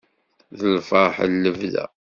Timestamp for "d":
0.59-0.61